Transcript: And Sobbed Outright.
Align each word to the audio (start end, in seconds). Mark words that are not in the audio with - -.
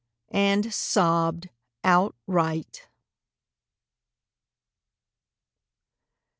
And 0.33 0.73
Sobbed 0.73 1.49
Outright. 1.83 2.87